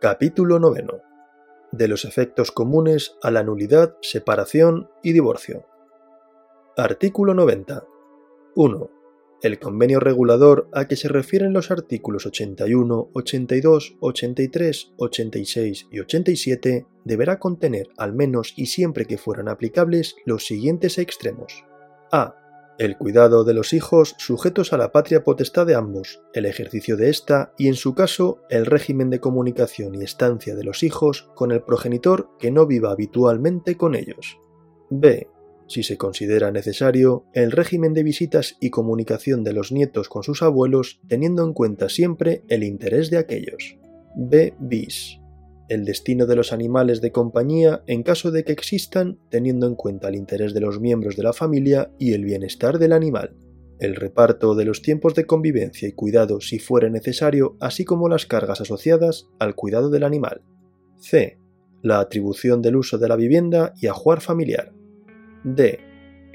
Capítulo 0.00 0.60
9. 0.60 0.86
De 1.72 1.88
los 1.88 2.04
efectos 2.04 2.52
comunes 2.52 3.16
a 3.20 3.32
la 3.32 3.42
nulidad, 3.42 3.96
separación 4.00 4.88
y 5.02 5.12
divorcio. 5.12 5.66
Artículo 6.76 7.34
90. 7.34 7.84
1. 8.54 8.90
El 9.42 9.58
convenio 9.58 9.98
regulador 9.98 10.68
a 10.72 10.86
que 10.86 10.94
se 10.94 11.08
refieren 11.08 11.52
los 11.52 11.72
artículos 11.72 12.26
81, 12.26 13.10
82, 13.12 13.96
83, 13.98 14.92
86 14.98 15.88
y 15.90 15.98
87 15.98 16.86
deberá 17.04 17.40
contener, 17.40 17.88
al 17.96 18.12
menos 18.12 18.54
y 18.56 18.66
siempre 18.66 19.04
que 19.04 19.18
fueran 19.18 19.48
aplicables, 19.48 20.14
los 20.24 20.46
siguientes 20.46 20.98
extremos. 20.98 21.64
A 22.12 22.36
el 22.78 22.96
cuidado 22.96 23.44
de 23.44 23.54
los 23.54 23.72
hijos 23.72 24.14
sujetos 24.18 24.72
a 24.72 24.78
la 24.78 24.92
patria 24.92 25.24
potestad 25.24 25.66
de 25.66 25.74
ambos, 25.74 26.22
el 26.32 26.46
ejercicio 26.46 26.96
de 26.96 27.10
ésta 27.10 27.52
y, 27.58 27.68
en 27.68 27.74
su 27.74 27.94
caso, 27.94 28.40
el 28.48 28.66
régimen 28.66 29.10
de 29.10 29.20
comunicación 29.20 29.94
y 29.94 30.04
estancia 30.04 30.54
de 30.54 30.64
los 30.64 30.82
hijos 30.82 31.28
con 31.34 31.50
el 31.50 31.62
progenitor 31.62 32.30
que 32.38 32.50
no 32.50 32.66
viva 32.66 32.92
habitualmente 32.92 33.76
con 33.76 33.94
ellos. 33.94 34.38
B. 34.90 35.28
Si 35.66 35.82
se 35.82 35.98
considera 35.98 36.50
necesario, 36.50 37.24
el 37.34 37.50
régimen 37.50 37.92
de 37.92 38.02
visitas 38.02 38.56
y 38.60 38.70
comunicación 38.70 39.44
de 39.44 39.52
los 39.52 39.70
nietos 39.70 40.08
con 40.08 40.22
sus 40.22 40.42
abuelos 40.42 41.00
teniendo 41.08 41.44
en 41.44 41.52
cuenta 41.52 41.88
siempre 41.90 42.42
el 42.48 42.64
interés 42.64 43.10
de 43.10 43.18
aquellos. 43.18 43.76
B. 44.16 44.54
Bis 44.58 45.20
el 45.68 45.84
destino 45.84 46.26
de 46.26 46.36
los 46.36 46.52
animales 46.52 47.00
de 47.00 47.12
compañía 47.12 47.82
en 47.86 48.02
caso 48.02 48.30
de 48.30 48.44
que 48.44 48.52
existan, 48.52 49.18
teniendo 49.28 49.66
en 49.66 49.74
cuenta 49.74 50.08
el 50.08 50.16
interés 50.16 50.54
de 50.54 50.60
los 50.60 50.80
miembros 50.80 51.16
de 51.16 51.22
la 51.22 51.32
familia 51.32 51.90
y 51.98 52.14
el 52.14 52.24
bienestar 52.24 52.78
del 52.78 52.92
animal, 52.92 53.36
el 53.78 53.94
reparto 53.94 54.54
de 54.54 54.64
los 54.64 54.82
tiempos 54.82 55.14
de 55.14 55.26
convivencia 55.26 55.88
y 55.88 55.92
cuidado 55.92 56.40
si 56.40 56.58
fuere 56.58 56.90
necesario, 56.90 57.56
así 57.60 57.84
como 57.84 58.08
las 58.08 58.26
cargas 58.26 58.60
asociadas 58.60 59.28
al 59.38 59.54
cuidado 59.54 59.90
del 59.90 60.04
animal. 60.04 60.42
C. 60.98 61.38
La 61.82 62.00
atribución 62.00 62.60
del 62.60 62.76
uso 62.76 62.98
de 62.98 63.08
la 63.08 63.16
vivienda 63.16 63.74
y 63.80 63.86
ajuar 63.86 64.20
familiar. 64.20 64.72
D. 65.44 65.80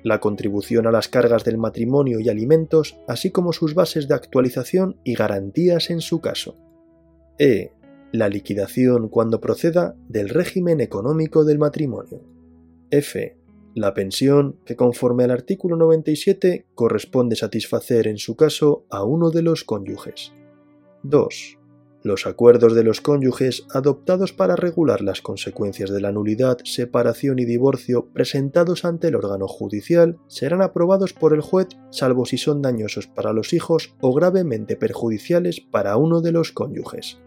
La 0.03 0.19
contribución 0.19 0.85
a 0.87 0.91
las 0.91 1.09
cargas 1.09 1.43
del 1.43 1.57
matrimonio 1.57 2.19
y 2.19 2.29
alimentos, 2.29 2.97
así 3.07 3.31
como 3.31 3.51
sus 3.51 3.73
bases 3.73 4.07
de 4.07 4.15
actualización 4.15 4.99
y 5.03 5.15
garantías 5.15 5.89
en 5.89 6.01
su 6.01 6.21
caso. 6.21 6.57
E 7.39 7.71
la 8.13 8.29
liquidación 8.29 9.09
cuando 9.09 9.41
proceda 9.41 9.95
del 10.07 10.29
régimen 10.29 10.81
económico 10.81 11.43
del 11.45 11.57
matrimonio. 11.57 12.21
F. 12.91 13.35
La 13.73 13.95
pensión 13.95 14.59
que 14.65 14.75
conforme 14.75 15.23
al 15.23 15.31
artículo 15.31 15.77
97 15.77 16.67
corresponde 16.75 17.35
satisfacer 17.35 18.05
en 18.07 18.19
su 18.19 18.35
caso 18.35 18.85
a 18.91 19.03
uno 19.03 19.31
de 19.31 19.41
los 19.41 19.63
cónyuges. 19.63 20.31
2. 21.01 21.57
Los 22.03 22.27
acuerdos 22.27 22.75
de 22.75 22.83
los 22.83 23.01
cónyuges 23.01 23.65
adoptados 23.73 24.31
para 24.31 24.55
regular 24.55 25.01
las 25.01 25.23
consecuencias 25.23 25.89
de 25.89 25.99
la 25.99 26.11
nulidad, 26.11 26.59
separación 26.65 27.39
y 27.39 27.45
divorcio 27.45 28.09
presentados 28.13 28.85
ante 28.85 29.07
el 29.07 29.15
órgano 29.15 29.47
judicial 29.47 30.19
serán 30.27 30.61
aprobados 30.61 31.13
por 31.13 31.33
el 31.33 31.41
juez 31.41 31.69
salvo 31.89 32.27
si 32.27 32.37
son 32.37 32.61
dañosos 32.61 33.07
para 33.07 33.33
los 33.33 33.53
hijos 33.53 33.95
o 34.01 34.13
gravemente 34.13 34.75
perjudiciales 34.75 35.61
para 35.61 35.97
uno 35.97 36.21
de 36.21 36.31
los 36.31 36.51
cónyuges. 36.51 37.17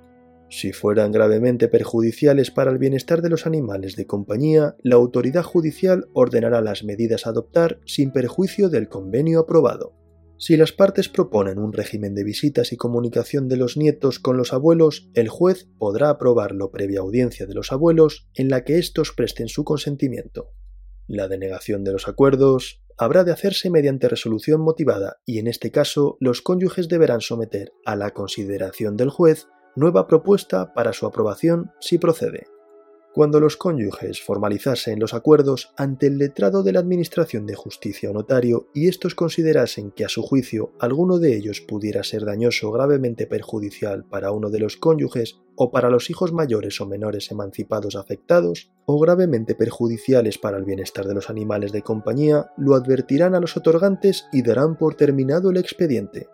Si 0.56 0.72
fueran 0.72 1.12
gravemente 1.12 1.68
perjudiciales 1.68 2.50
para 2.50 2.70
el 2.70 2.78
bienestar 2.78 3.20
de 3.20 3.28
los 3.28 3.46
animales 3.46 3.94
de 3.94 4.06
compañía, 4.06 4.74
la 4.82 4.94
autoridad 4.94 5.42
judicial 5.42 6.08
ordenará 6.14 6.62
las 6.62 6.82
medidas 6.82 7.26
a 7.26 7.28
adoptar 7.28 7.78
sin 7.84 8.10
perjuicio 8.10 8.70
del 8.70 8.88
convenio 8.88 9.40
aprobado. 9.40 9.92
Si 10.38 10.56
las 10.56 10.72
partes 10.72 11.10
proponen 11.10 11.58
un 11.58 11.74
régimen 11.74 12.14
de 12.14 12.24
visitas 12.24 12.72
y 12.72 12.78
comunicación 12.78 13.48
de 13.48 13.58
los 13.58 13.76
nietos 13.76 14.18
con 14.18 14.38
los 14.38 14.54
abuelos, 14.54 15.10
el 15.12 15.28
juez 15.28 15.68
podrá 15.76 16.08
aprobarlo 16.08 16.70
previa 16.70 17.00
audiencia 17.00 17.44
de 17.44 17.52
los 17.52 17.70
abuelos 17.70 18.26
en 18.32 18.48
la 18.48 18.64
que 18.64 18.78
éstos 18.78 19.12
presten 19.14 19.48
su 19.48 19.62
consentimiento. 19.62 20.54
La 21.06 21.28
denegación 21.28 21.84
de 21.84 21.92
los 21.92 22.08
acuerdos 22.08 22.82
habrá 22.96 23.24
de 23.24 23.32
hacerse 23.32 23.68
mediante 23.68 24.08
resolución 24.08 24.62
motivada 24.62 25.18
y 25.26 25.38
en 25.38 25.48
este 25.48 25.70
caso 25.70 26.16
los 26.18 26.40
cónyuges 26.40 26.88
deberán 26.88 27.20
someter 27.20 27.74
a 27.84 27.94
la 27.94 28.12
consideración 28.12 28.96
del 28.96 29.10
juez 29.10 29.48
nueva 29.76 30.06
propuesta 30.06 30.72
para 30.74 30.92
su 30.92 31.06
aprobación 31.06 31.70
si 31.78 31.98
procede. 31.98 32.48
Cuando 33.16 33.40
los 33.40 33.56
cónyuges 33.56 34.20
formalizasen 34.20 35.00
los 35.00 35.14
acuerdos 35.14 35.72
ante 35.78 36.06
el 36.06 36.18
letrado 36.18 36.62
de 36.62 36.72
la 36.72 36.80
Administración 36.80 37.46
de 37.46 37.54
Justicia 37.54 38.10
o 38.10 38.12
notario 38.12 38.68
y 38.74 38.88
estos 38.88 39.14
considerasen 39.14 39.90
que 39.90 40.04
a 40.04 40.10
su 40.10 40.20
juicio 40.20 40.74
alguno 40.80 41.18
de 41.18 41.34
ellos 41.34 41.62
pudiera 41.62 42.04
ser 42.04 42.26
dañoso 42.26 42.68
o 42.68 42.72
gravemente 42.72 43.26
perjudicial 43.26 44.04
para 44.04 44.32
uno 44.32 44.50
de 44.50 44.58
los 44.58 44.76
cónyuges 44.76 45.40
o 45.54 45.70
para 45.70 45.88
los 45.88 46.10
hijos 46.10 46.34
mayores 46.34 46.78
o 46.82 46.86
menores 46.86 47.30
emancipados 47.30 47.96
afectados, 47.96 48.70
o 48.84 49.00
gravemente 49.00 49.54
perjudiciales 49.54 50.36
para 50.36 50.58
el 50.58 50.64
bienestar 50.64 51.06
de 51.06 51.14
los 51.14 51.30
animales 51.30 51.72
de 51.72 51.80
compañía, 51.80 52.50
lo 52.58 52.74
advertirán 52.74 53.34
a 53.34 53.40
los 53.40 53.56
otorgantes 53.56 54.26
y 54.30 54.42
darán 54.42 54.76
por 54.76 54.94
terminado 54.94 55.48
el 55.48 55.56
expediente, 55.56 56.28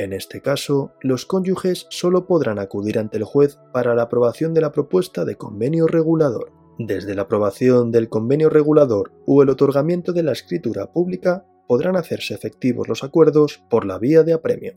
en 0.00 0.14
este 0.14 0.40
caso, 0.40 0.94
los 1.02 1.26
cónyuges 1.26 1.86
solo 1.90 2.26
podrán 2.26 2.58
acudir 2.58 2.98
ante 2.98 3.18
el 3.18 3.24
juez 3.24 3.58
para 3.70 3.94
la 3.94 4.04
aprobación 4.04 4.54
de 4.54 4.62
la 4.62 4.72
propuesta 4.72 5.26
de 5.26 5.36
convenio 5.36 5.86
regulador. 5.86 6.54
Desde 6.78 7.14
la 7.14 7.22
aprobación 7.22 7.92
del 7.92 8.08
convenio 8.08 8.48
regulador 8.48 9.12
o 9.26 9.42
el 9.42 9.50
otorgamiento 9.50 10.14
de 10.14 10.22
la 10.22 10.32
escritura 10.32 10.90
pública 10.90 11.44
podrán 11.68 11.96
hacerse 11.96 12.32
efectivos 12.32 12.88
los 12.88 13.04
acuerdos 13.04 13.62
por 13.68 13.84
la 13.84 13.98
vía 13.98 14.22
de 14.22 14.32
apremio. 14.32 14.72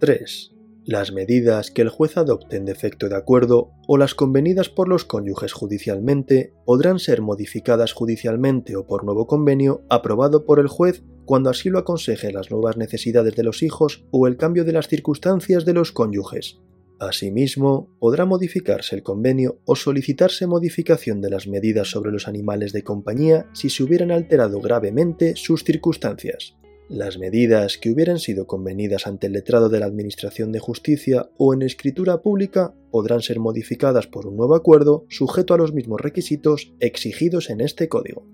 3. 0.00 0.55
Las 0.86 1.10
medidas 1.10 1.72
que 1.72 1.82
el 1.82 1.88
juez 1.88 2.16
adopte 2.16 2.56
en 2.56 2.64
defecto 2.64 3.08
de 3.08 3.16
acuerdo 3.16 3.72
o 3.88 3.98
las 3.98 4.14
convenidas 4.14 4.68
por 4.68 4.86
los 4.86 5.04
cónyuges 5.04 5.52
judicialmente 5.52 6.52
podrán 6.64 7.00
ser 7.00 7.22
modificadas 7.22 7.92
judicialmente 7.92 8.76
o 8.76 8.86
por 8.86 9.02
nuevo 9.02 9.26
convenio 9.26 9.82
aprobado 9.90 10.44
por 10.46 10.60
el 10.60 10.68
juez 10.68 11.02
cuando 11.24 11.50
así 11.50 11.70
lo 11.70 11.80
aconseje 11.80 12.30
las 12.30 12.52
nuevas 12.52 12.76
necesidades 12.76 13.34
de 13.34 13.42
los 13.42 13.64
hijos 13.64 14.04
o 14.12 14.28
el 14.28 14.36
cambio 14.36 14.64
de 14.64 14.74
las 14.74 14.86
circunstancias 14.86 15.64
de 15.64 15.72
los 15.72 15.90
cónyuges. 15.90 16.60
Asimismo, 17.00 17.90
podrá 17.98 18.24
modificarse 18.24 18.94
el 18.94 19.02
convenio 19.02 19.58
o 19.64 19.74
solicitarse 19.74 20.46
modificación 20.46 21.20
de 21.20 21.30
las 21.30 21.48
medidas 21.48 21.90
sobre 21.90 22.12
los 22.12 22.28
animales 22.28 22.72
de 22.72 22.84
compañía 22.84 23.50
si 23.54 23.70
se 23.70 23.82
hubieran 23.82 24.12
alterado 24.12 24.60
gravemente 24.60 25.34
sus 25.34 25.64
circunstancias. 25.64 26.54
Las 26.88 27.18
medidas 27.18 27.78
que 27.78 27.90
hubieran 27.90 28.20
sido 28.20 28.46
convenidas 28.46 29.08
ante 29.08 29.26
el 29.26 29.32
letrado 29.32 29.68
de 29.68 29.80
la 29.80 29.86
Administración 29.86 30.52
de 30.52 30.60
Justicia 30.60 31.30
o 31.36 31.52
en 31.52 31.62
escritura 31.62 32.22
pública 32.22 32.74
podrán 32.92 33.22
ser 33.22 33.40
modificadas 33.40 34.06
por 34.06 34.28
un 34.28 34.36
nuevo 34.36 34.54
acuerdo 34.54 35.04
sujeto 35.08 35.52
a 35.52 35.58
los 35.58 35.72
mismos 35.72 36.00
requisitos 36.00 36.72
exigidos 36.78 37.50
en 37.50 37.60
este 37.60 37.88
código. 37.88 38.24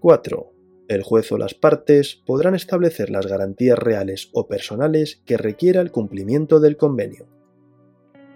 4. 0.00 0.50
El 0.88 1.02
juez 1.02 1.30
o 1.30 1.36
las 1.36 1.52
partes 1.52 2.22
podrán 2.24 2.54
establecer 2.54 3.10
las 3.10 3.26
garantías 3.26 3.78
reales 3.78 4.30
o 4.32 4.48
personales 4.48 5.20
que 5.26 5.36
requiera 5.36 5.82
el 5.82 5.90
cumplimiento 5.90 6.60
del 6.60 6.78
convenio. 6.78 7.26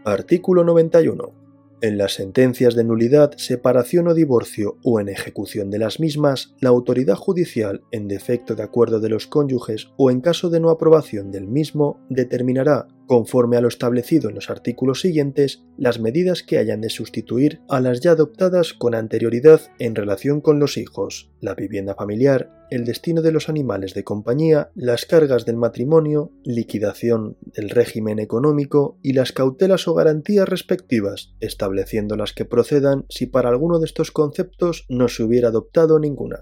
Artículo 0.05 0.63
91. 0.63 1.48
En 1.81 1.97
las 1.97 2.15
sentencias 2.15 2.75
de 2.75 2.83
nulidad, 2.83 3.33
separación 3.37 4.09
o 4.09 4.15
divorcio 4.15 4.79
o 4.83 4.99
en 4.99 5.09
ejecución 5.09 5.71
de 5.71 5.79
las 5.79 6.01
mismas, 6.01 6.55
la 6.61 6.71
autoridad 6.71 7.15
judicial, 7.15 7.83
en 7.93 8.09
defecto 8.09 8.57
de 8.57 8.65
acuerdo 8.65 8.99
de 8.99 9.09
los 9.09 9.29
cónyuges 9.29 9.89
o 9.97 10.11
en 10.11 10.21
caso 10.21 10.51
de 10.51 10.59
no 10.59 10.71
aprobación 10.71 11.31
del 11.31 11.47
mismo, 11.47 12.01
determinará 12.09 12.89
conforme 13.09 13.57
a 13.57 13.61
lo 13.61 13.67
establecido 13.67 14.29
en 14.29 14.37
los 14.37 14.51
artículos 14.51 15.01
siguientes, 15.01 15.65
las 15.77 15.99
medidas 15.99 16.45
que 16.45 16.59
hayan 16.59 16.81
de 16.81 16.91
sustituir 16.91 17.63
a 17.69 17.81
las 17.81 18.01
ya 18.01 18.13
adoptadas 18.13 18.75
con 18.75 18.95
anterioridad 18.95 19.63
en 19.81 19.97
relación 19.97 20.41
con 20.41 20.61
los 20.61 20.77
hijos, 20.77 21.33
la 21.41 21.55
vivienda 21.55 21.97
familiar, 21.97 22.53
el 22.71 22.85
destino 22.85 23.23
de 23.23 23.33
los 23.33 23.49
animales 23.49 23.95
de 23.95 24.05
compañía, 24.05 24.71
las 24.75 25.07
cargas 25.07 25.47
del 25.47 25.57
matrimonio, 25.57 26.31
liquidación 26.45 27.39
del 27.41 27.71
régimen 27.71 28.19
económico 28.19 28.99
y 29.03 29.15
las 29.15 29.33
cautelas 29.33 29.89
o 29.89 29.95
garantías 29.95 30.49
respectivas, 30.49 31.35
estableciendo 31.41 32.15
las 32.15 32.35
que 32.35 32.45
procedan 32.45 33.07
si 33.09 33.27
para 33.27 33.49
alguno 33.49 33.79
de 33.79 33.87
estos 33.87 34.13
conceptos 34.13 34.85
no 34.91 35.09
se 35.09 35.23
hubiera 35.23 35.49
adoptado 35.49 35.99
ninguna. 35.99 36.41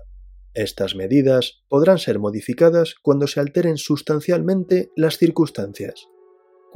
Estas 0.52 0.96
medidas 0.96 1.62
podrán 1.68 1.98
ser 1.98 2.18
modificadas 2.18 2.96
cuando 3.02 3.28
se 3.28 3.38
alteren 3.38 3.76
sustancialmente 3.76 4.90
las 4.96 5.18
circunstancias. 5.18 6.08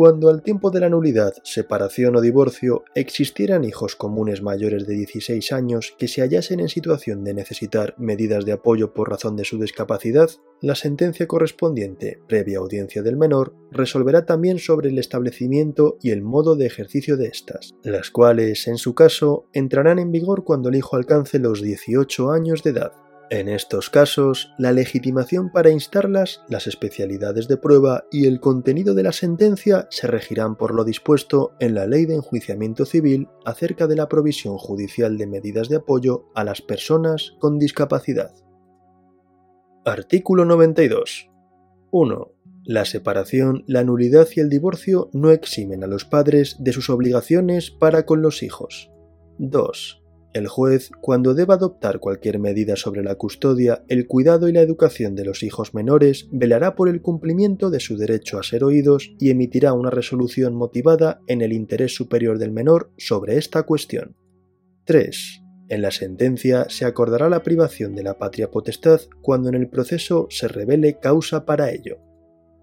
Cuando 0.00 0.31
al 0.31 0.43
tiempo 0.43 0.70
de 0.70 0.81
la 0.81 0.88
nulidad, 0.88 1.35
separación 1.44 2.17
o 2.17 2.23
divorcio 2.23 2.85
existieran 2.94 3.64
hijos 3.64 3.97
comunes 3.97 4.41
mayores 4.41 4.87
de 4.87 4.94
16 4.94 5.52
años 5.52 5.94
que 5.99 6.08
se 6.08 6.23
hallasen 6.23 6.61
en 6.61 6.70
situación 6.70 7.23
de 7.23 7.35
necesitar 7.35 7.94
medidas 7.99 8.47
de 8.47 8.52
apoyo 8.52 8.94
por 8.94 9.11
razón 9.11 9.37
de 9.37 9.44
su 9.44 9.61
discapacidad, 9.61 10.31
la 10.62 10.75
sentencia 10.75 11.26
correspondiente, 11.26 12.19
previa 12.26 12.61
audiencia 12.61 13.02
del 13.02 13.19
menor, 13.19 13.55
resolverá 13.70 14.25
también 14.25 14.58
sobre 14.58 14.88
el 14.88 14.99
establecimiento 14.99 15.99
y 16.00 16.12
el 16.12 16.23
modo 16.23 16.56
de 16.56 16.64
ejercicio 16.64 17.19
de 17.19 17.26
estas, 17.26 17.75
las 17.82 18.11
cuales, 18.11 18.69
en 18.69 18.79
su 18.79 18.94
caso, 18.94 19.50
entrarán 19.53 19.99
en 19.99 20.12
vigor 20.12 20.44
cuando 20.44 20.70
el 20.70 20.76
hijo 20.76 20.96
alcance 20.96 21.38
los 21.38 21.61
18 21.61 22.31
años 22.31 22.62
de 22.62 22.70
edad. 22.70 22.93
En 23.32 23.49
estos 23.49 23.91
casos, 23.91 24.53
la 24.59 24.73
legitimación 24.73 25.53
para 25.53 25.71
instarlas, 25.71 26.43
las 26.49 26.67
especialidades 26.67 27.47
de 27.47 27.56
prueba 27.56 28.03
y 28.11 28.27
el 28.27 28.41
contenido 28.41 28.93
de 28.93 29.05
la 29.05 29.12
sentencia 29.12 29.87
se 29.88 30.09
regirán 30.09 30.56
por 30.56 30.75
lo 30.75 30.82
dispuesto 30.82 31.53
en 31.61 31.75
la 31.77 31.87
Ley 31.87 32.06
de 32.06 32.17
Enjuiciamiento 32.17 32.85
Civil 32.85 33.29
acerca 33.44 33.87
de 33.87 33.94
la 33.94 34.09
provisión 34.09 34.59
judicial 34.59 35.17
de 35.17 35.29
medidas 35.29 35.69
de 35.69 35.77
apoyo 35.77 36.27
a 36.35 36.43
las 36.43 36.61
personas 36.61 37.37
con 37.38 37.61
discapacidad. 37.61 38.35
Artículo 39.85 40.44
92. 40.44 41.31
1. 41.93 42.32
La 42.65 42.85
separación, 42.85 43.62
la 43.69 43.85
nulidad 43.85 44.27
y 44.35 44.41
el 44.41 44.50
divorcio 44.50 45.09
no 45.12 45.31
eximen 45.31 45.85
a 45.85 45.87
los 45.87 46.05
padres 46.05 46.56
de 46.59 46.73
sus 46.73 46.91
obligaciones 46.91 47.71
para 47.71 48.06
con 48.06 48.23
los 48.23 48.43
hijos. 48.43 48.91
2. 49.38 50.00
El 50.32 50.47
juez, 50.47 50.91
cuando 51.00 51.35
deba 51.35 51.55
adoptar 51.55 51.99
cualquier 51.99 52.38
medida 52.38 52.77
sobre 52.77 53.03
la 53.03 53.17
custodia, 53.17 53.85
el 53.88 54.06
cuidado 54.06 54.49
y 54.49 54.53
la 54.53 54.61
educación 54.61 55.17
de 55.17 55.25
los 55.25 55.43
hijos 55.43 55.75
menores, 55.75 56.29
velará 56.31 56.77
por 56.77 56.88
el 56.88 57.03
cumplimiento 57.03 57.69
de 57.69 57.81
su 57.81 57.97
derecho 57.97 58.38
a 58.38 58.44
ser 58.44 58.62
oídos 58.62 59.12
y 59.19 59.31
emitirá 59.31 59.73
una 59.73 59.91
resolución 59.91 60.55
motivada 60.55 61.21
en 61.27 61.43
el 61.43 61.53
interés 61.53 61.97
superior 61.97 62.38
del 62.38 62.53
menor 62.53 62.93
sobre 62.97 63.38
esta 63.38 63.65
cuestión. 63.65 64.15
3. 64.85 65.43
En 65.69 65.82
la 65.82 65.91
sentencia 65.91 66.67
se 66.69 66.85
acordará 66.85 67.29
la 67.29 67.43
privación 67.43 67.97
de 67.97 68.05
la 68.05 68.19
patria 68.19 68.50
potestad 68.53 69.00
cuando 69.23 69.49
en 69.49 69.56
el 69.56 69.69
proceso 69.69 70.29
se 70.31 70.47
revele 70.47 70.99
causa 71.00 71.44
para 71.44 71.73
ello. 71.73 71.99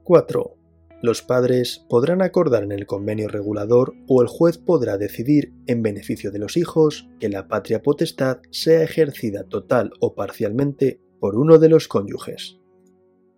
4. 0.04 0.57
Los 1.02 1.22
padres 1.22 1.86
podrán 1.90 2.24
acordar 2.24 2.64
en 2.64 2.72
el 2.72 2.88
convenio 2.88 3.28
regulador 3.28 3.94
o 4.08 4.24
el 4.24 4.28
juez 4.28 4.58
podrá 4.58 4.98
decidir, 4.98 5.54
en 5.68 5.84
beneficio 5.84 6.32
de 6.32 6.40
los 6.40 6.58
hijos, 6.58 7.08
que 7.20 7.30
la 7.30 7.48
patria 7.48 7.84
potestad 7.84 8.40
sea 8.50 8.82
ejercida 8.82 9.44
total 9.44 9.92
o 10.00 10.16
parcialmente 10.16 11.00
por 11.20 11.36
uno 11.36 11.60
de 11.60 11.70
los 11.70 11.88
cónyuges. 11.88 12.58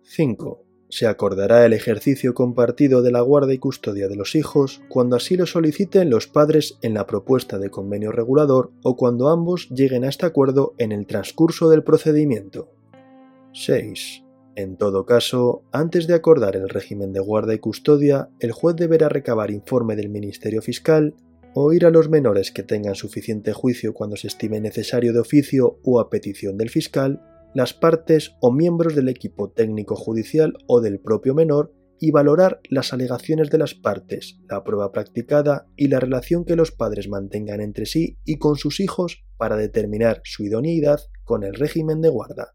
5. 0.04 0.64
Se 0.88 1.06
acordará 1.06 1.66
el 1.66 1.74
ejercicio 1.74 2.32
compartido 2.32 3.02
de 3.02 3.12
la 3.12 3.20
guarda 3.20 3.52
y 3.52 3.58
custodia 3.58 4.08
de 4.08 4.16
los 4.16 4.34
hijos 4.34 4.80
cuando 4.88 5.16
así 5.16 5.36
lo 5.36 5.44
soliciten 5.46 6.08
los 6.08 6.26
padres 6.26 6.78
en 6.80 6.94
la 6.94 7.06
propuesta 7.06 7.58
de 7.58 7.70
convenio 7.70 8.10
regulador 8.10 8.72
o 8.82 8.96
cuando 8.96 9.28
ambos 9.28 9.68
lleguen 9.68 10.04
a 10.04 10.08
este 10.08 10.24
acuerdo 10.24 10.74
en 10.78 10.92
el 10.92 11.06
transcurso 11.06 11.68
del 11.68 11.84
procedimiento. 11.84 12.70
6. 13.52 14.24
En 14.56 14.76
todo 14.76 15.06
caso, 15.06 15.64
antes 15.72 16.06
de 16.06 16.14
acordar 16.14 16.56
el 16.56 16.68
régimen 16.68 17.12
de 17.12 17.20
guarda 17.20 17.54
y 17.54 17.58
custodia, 17.58 18.30
el 18.40 18.52
juez 18.52 18.76
deberá 18.76 19.08
recabar 19.08 19.50
informe 19.50 19.96
del 19.96 20.08
Ministerio 20.08 20.60
Fiscal, 20.60 21.14
oír 21.54 21.86
a 21.86 21.90
los 21.90 22.08
menores 22.08 22.50
que 22.50 22.62
tengan 22.62 22.94
suficiente 22.94 23.52
juicio 23.52 23.94
cuando 23.94 24.16
se 24.16 24.26
estime 24.26 24.60
necesario 24.60 25.12
de 25.12 25.20
oficio 25.20 25.78
o 25.84 26.00
a 26.00 26.10
petición 26.10 26.56
del 26.56 26.70
fiscal, 26.70 27.22
las 27.54 27.74
partes 27.74 28.32
o 28.40 28.52
miembros 28.52 28.94
del 28.94 29.08
equipo 29.08 29.50
técnico 29.50 29.96
judicial 29.96 30.54
o 30.66 30.80
del 30.80 31.00
propio 31.00 31.34
menor 31.34 31.72
y 31.98 32.12
valorar 32.12 32.60
las 32.70 32.92
alegaciones 32.92 33.50
de 33.50 33.58
las 33.58 33.74
partes, 33.74 34.38
la 34.48 34.64
prueba 34.64 34.90
practicada 34.90 35.66
y 35.76 35.88
la 35.88 36.00
relación 36.00 36.44
que 36.44 36.56
los 36.56 36.72
padres 36.72 37.08
mantengan 37.08 37.60
entre 37.60 37.86
sí 37.86 38.18
y 38.24 38.38
con 38.38 38.56
sus 38.56 38.80
hijos 38.80 39.24
para 39.36 39.56
determinar 39.56 40.22
su 40.24 40.44
idoneidad 40.44 41.00
con 41.24 41.44
el 41.44 41.54
régimen 41.54 42.00
de 42.00 42.08
guarda. 42.08 42.54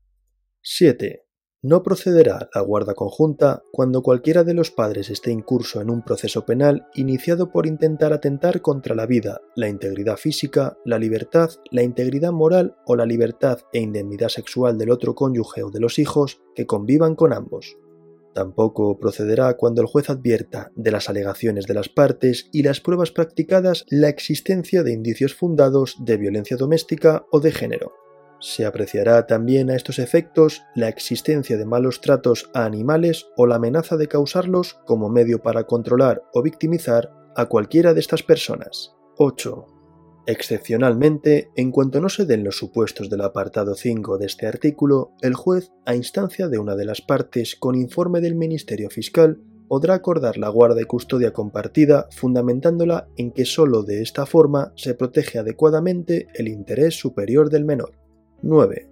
7. 0.61 1.24
No 1.67 1.81
procederá 1.81 2.47
la 2.53 2.61
guarda 2.61 2.93
conjunta 2.93 3.63
cuando 3.71 4.03
cualquiera 4.03 4.43
de 4.43 4.53
los 4.53 4.69
padres 4.69 5.09
esté 5.09 5.31
incurso 5.31 5.81
en 5.81 5.89
un 5.89 6.03
proceso 6.03 6.45
penal 6.45 6.85
iniciado 6.93 7.51
por 7.51 7.65
intentar 7.65 8.13
atentar 8.13 8.61
contra 8.61 8.93
la 8.93 9.07
vida, 9.07 9.41
la 9.55 9.67
integridad 9.67 10.17
física, 10.17 10.77
la 10.85 10.99
libertad, 10.99 11.49
la 11.71 11.81
integridad 11.81 12.31
moral 12.31 12.75
o 12.85 12.95
la 12.95 13.07
libertad 13.07 13.61
e 13.73 13.79
indemnidad 13.79 14.29
sexual 14.29 14.77
del 14.77 14.91
otro 14.91 15.15
cónyuge 15.15 15.63
o 15.63 15.71
de 15.71 15.79
los 15.79 15.97
hijos 15.97 16.39
que 16.53 16.67
convivan 16.67 17.15
con 17.15 17.33
ambos. 17.33 17.79
Tampoco 18.35 18.99
procederá 18.99 19.57
cuando 19.57 19.81
el 19.81 19.87
juez 19.87 20.11
advierta 20.11 20.71
de 20.75 20.91
las 20.91 21.09
alegaciones 21.09 21.65
de 21.65 21.73
las 21.73 21.89
partes 21.89 22.47
y 22.51 22.61
las 22.61 22.79
pruebas 22.79 23.09
practicadas 23.09 23.85
la 23.89 24.09
existencia 24.09 24.83
de 24.83 24.93
indicios 24.93 25.33
fundados 25.33 25.95
de 25.99 26.17
violencia 26.17 26.57
doméstica 26.57 27.25
o 27.31 27.39
de 27.39 27.51
género. 27.51 28.04
Se 28.39 28.65
apreciará 28.65 29.25
también 29.25 29.69
a 29.69 29.75
estos 29.75 29.99
efectos 29.99 30.63
la 30.75 30.89
existencia 30.89 31.57
de 31.57 31.65
malos 31.65 32.01
tratos 32.01 32.49
a 32.53 32.65
animales 32.65 33.27
o 33.37 33.47
la 33.47 33.55
amenaza 33.55 33.97
de 33.97 34.07
causarlos 34.07 34.79
como 34.85 35.09
medio 35.09 35.41
para 35.41 35.65
controlar 35.65 36.23
o 36.33 36.41
victimizar 36.41 37.11
a 37.35 37.47
cualquiera 37.47 37.93
de 37.93 37.99
estas 37.99 38.23
personas. 38.23 38.95
8. 39.17 39.65
Excepcionalmente, 40.27 41.51
en 41.55 41.71
cuanto 41.71 42.01
no 42.01 42.09
se 42.09 42.25
den 42.25 42.43
los 42.43 42.57
supuestos 42.57 43.09
del 43.09 43.21
apartado 43.21 43.75
5 43.75 44.17
de 44.17 44.25
este 44.25 44.47
artículo, 44.47 45.11
el 45.21 45.35
juez, 45.35 45.71
a 45.85 45.95
instancia 45.95 46.47
de 46.47 46.57
una 46.57 46.75
de 46.75 46.85
las 46.85 47.01
partes 47.01 47.55
con 47.55 47.75
informe 47.75 48.21
del 48.21 48.35
Ministerio 48.35 48.89
Fiscal, 48.89 49.39
podrá 49.67 49.95
acordar 49.95 50.37
la 50.37 50.49
guarda 50.49 50.81
y 50.81 50.85
custodia 50.85 51.31
compartida 51.31 52.07
fundamentándola 52.11 53.07
en 53.17 53.31
que 53.31 53.45
sólo 53.45 53.83
de 53.83 54.01
esta 54.01 54.25
forma 54.25 54.73
se 54.75 54.93
protege 54.93 55.39
adecuadamente 55.39 56.27
el 56.33 56.47
interés 56.47 56.95
superior 56.99 57.49
del 57.49 57.65
menor. 57.65 58.04
9. 58.41 58.89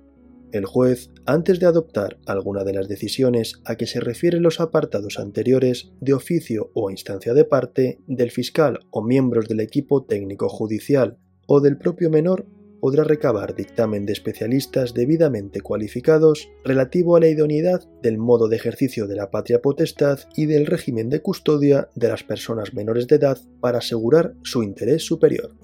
El 0.53 0.65
juez, 0.65 1.09
antes 1.25 1.59
de 1.59 1.65
adoptar 1.65 2.19
alguna 2.27 2.63
de 2.63 2.73
las 2.73 2.87
decisiones 2.87 3.61
a 3.65 3.75
que 3.75 3.87
se 3.87 3.99
refieren 3.99 4.43
los 4.43 4.59
apartados 4.59 5.17
anteriores, 5.17 5.91
de 5.99 6.13
oficio 6.13 6.69
o 6.75 6.91
instancia 6.91 7.33
de 7.33 7.43
parte, 7.43 7.99
del 8.05 8.29
fiscal 8.29 8.79
o 8.91 9.01
miembros 9.01 9.47
del 9.47 9.61
equipo 9.61 10.05
técnico 10.05 10.49
judicial 10.49 11.17
o 11.47 11.59
del 11.59 11.79
propio 11.79 12.11
menor, 12.11 12.45
podrá 12.79 13.03
recabar 13.03 13.55
dictamen 13.55 14.05
de 14.05 14.13
especialistas 14.13 14.93
debidamente 14.93 15.61
cualificados 15.61 16.49
relativo 16.63 17.15
a 17.15 17.19
la 17.19 17.29
idoneidad 17.29 17.81
del 18.03 18.19
modo 18.19 18.47
de 18.47 18.57
ejercicio 18.57 19.07
de 19.07 19.15
la 19.15 19.31
patria 19.31 19.59
potestad 19.59 20.19
y 20.35 20.45
del 20.45 20.67
régimen 20.67 21.09
de 21.09 21.21
custodia 21.21 21.89
de 21.95 22.09
las 22.09 22.23
personas 22.23 22.75
menores 22.75 23.07
de 23.07 23.15
edad 23.15 23.39
para 23.59 23.79
asegurar 23.79 24.35
su 24.43 24.61
interés 24.61 25.03
superior. 25.03 25.55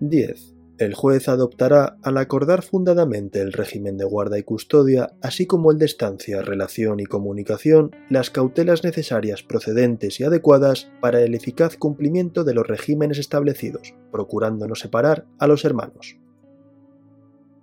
10 0.00 0.57
el 0.78 0.94
juez 0.94 1.28
adoptará, 1.28 1.98
al 2.02 2.18
acordar 2.18 2.62
fundadamente 2.62 3.40
el 3.40 3.52
régimen 3.52 3.96
de 3.96 4.04
guarda 4.04 4.38
y 4.38 4.44
custodia, 4.44 5.12
así 5.20 5.46
como 5.46 5.72
el 5.72 5.78
de 5.78 5.86
estancia, 5.86 6.40
relación 6.42 7.00
y 7.00 7.06
comunicación, 7.06 7.90
las 8.08 8.30
cautelas 8.30 8.84
necesarias 8.84 9.42
procedentes 9.42 10.20
y 10.20 10.24
adecuadas 10.24 10.90
para 11.00 11.20
el 11.20 11.34
eficaz 11.34 11.76
cumplimiento 11.76 12.44
de 12.44 12.54
los 12.54 12.66
regímenes 12.66 13.18
establecidos, 13.18 13.94
procurando 14.12 14.68
no 14.68 14.76
separar 14.76 15.26
a 15.38 15.48
los 15.48 15.64
hermanos. 15.64 16.16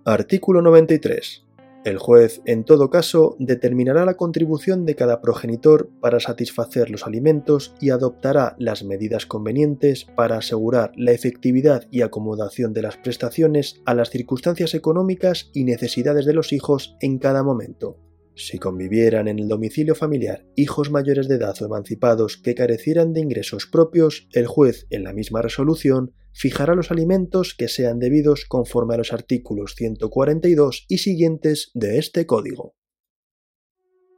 Artículo 0.04 0.62
93. 0.62 1.46
El 1.86 2.00
juez, 2.00 2.42
en 2.46 2.64
todo 2.64 2.90
caso, 2.90 3.36
determinará 3.38 4.06
la 4.06 4.16
contribución 4.16 4.88
de 4.88 4.96
cada 4.96 5.22
progenitor 5.22 5.92
para 6.02 6.20
satisfacer 6.20 6.90
los 6.90 7.06
alimentos 7.06 7.76
y 7.80 7.92
adoptará 7.92 8.56
las 8.58 8.84
medidas 8.84 9.28
convenientes 9.28 10.06
para 10.16 10.38
asegurar 10.38 10.94
la 10.96 11.12
efectividad 11.12 11.86
y 11.92 12.02
acomodación 12.02 12.74
de 12.74 12.82
las 12.82 12.98
prestaciones 12.98 13.84
a 13.86 13.94
las 13.94 14.10
circunstancias 14.10 14.74
económicas 14.74 15.52
y 15.54 15.64
necesidades 15.64 16.26
de 16.26 16.34
los 16.34 16.54
hijos 16.54 16.98
en 17.02 17.20
cada 17.20 17.44
momento. 17.44 18.00
Si 18.34 18.58
convivieran 18.58 19.28
en 19.28 19.38
el 19.38 19.48
domicilio 19.48 19.94
familiar 19.94 20.44
hijos 20.56 20.90
mayores 20.90 21.28
de 21.28 21.36
edad 21.36 21.56
o 21.62 21.66
emancipados 21.66 22.38
que 22.38 22.56
carecieran 22.56 23.14
de 23.14 23.22
ingresos 23.22 23.68
propios, 23.68 24.28
el 24.34 24.48
juez, 24.48 24.88
en 24.90 25.04
la 25.04 25.14
misma 25.14 25.44
resolución, 25.44 26.14
fijará 26.36 26.76
los 26.76 26.92
alimentos 26.92 27.56
que 27.58 27.70
sean 27.70 27.98
debidos 27.98 28.46
conforme 28.46 28.96
a 28.96 28.98
los 28.98 29.14
artículos 29.14 29.74
142 29.76 30.86
y 30.90 30.98
siguientes 30.98 31.72
de 31.74 31.98
este 31.98 32.26
Código. 32.26 32.76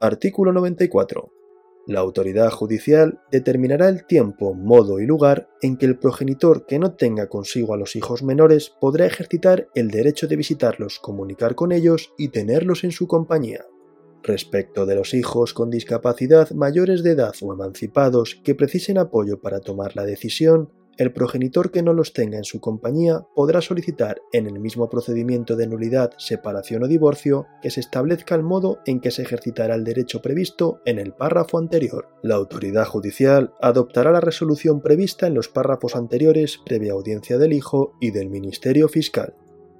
Artículo 0.00 0.52
94. 0.52 1.32
La 1.86 2.00
autoridad 2.00 2.50
judicial 2.50 3.20
determinará 3.30 3.88
el 3.88 4.04
tiempo, 4.04 4.52
modo 4.52 4.98
y 5.00 5.06
lugar 5.06 5.48
en 5.62 5.76
que 5.78 5.86
el 5.86 5.98
progenitor 5.98 6.66
que 6.66 6.78
no 6.78 6.96
tenga 6.96 7.28
consigo 7.28 7.72
a 7.72 7.78
los 7.78 7.96
hijos 7.96 8.22
menores 8.22 8.70
podrá 8.80 9.06
ejercitar 9.06 9.68
el 9.74 9.90
derecho 9.90 10.26
de 10.26 10.36
visitarlos, 10.36 10.98
comunicar 10.98 11.54
con 11.54 11.72
ellos 11.72 12.12
y 12.18 12.28
tenerlos 12.28 12.84
en 12.84 12.90
su 12.90 13.06
compañía. 13.06 13.64
Respecto 14.24 14.86
de 14.86 14.96
los 14.96 15.14
hijos 15.14 15.54
con 15.54 15.70
discapacidad 15.70 16.50
mayores 16.50 17.04
de 17.04 17.12
edad 17.12 17.34
o 17.40 17.54
emancipados 17.54 18.38
que 18.42 18.56
precisen 18.56 18.98
apoyo 18.98 19.40
para 19.40 19.60
tomar 19.60 19.94
la 19.94 20.04
decisión, 20.04 20.70
el 20.98 21.12
progenitor 21.12 21.70
que 21.70 21.82
no 21.82 21.92
los 21.92 22.12
tenga 22.12 22.38
en 22.38 22.44
su 22.44 22.60
compañía 22.60 23.24
podrá 23.34 23.60
solicitar 23.60 24.20
en 24.32 24.46
el 24.46 24.58
mismo 24.58 24.90
procedimiento 24.90 25.54
de 25.54 25.68
nulidad, 25.68 26.10
separación 26.18 26.82
o 26.82 26.88
divorcio 26.88 27.46
que 27.62 27.70
se 27.70 27.80
establezca 27.80 28.34
el 28.34 28.42
modo 28.42 28.80
en 28.84 29.00
que 29.00 29.12
se 29.12 29.22
ejercitará 29.22 29.76
el 29.76 29.84
derecho 29.84 30.20
previsto 30.20 30.80
en 30.84 30.98
el 30.98 31.12
párrafo 31.12 31.58
anterior. 31.58 32.08
La 32.22 32.34
autoridad 32.34 32.84
judicial 32.84 33.54
adoptará 33.60 34.10
la 34.10 34.20
resolución 34.20 34.80
prevista 34.80 35.28
en 35.28 35.34
los 35.34 35.48
párrafos 35.48 35.94
anteriores 35.94 36.58
previa 36.66 36.92
audiencia 36.92 37.38
del 37.38 37.52
hijo 37.52 37.92
y 38.00 38.10
del 38.10 38.28
Ministerio 38.28 38.88
Fiscal. 38.88 39.34